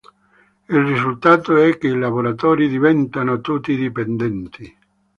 Il 0.67 0.81
risultato 0.83 1.55
è 1.57 1.77
che 1.77 1.85
i 1.85 1.95
lavoratori 1.95 2.67
diventano 2.67 3.39
tutti 3.39 3.75
dipendenti. 3.77 4.77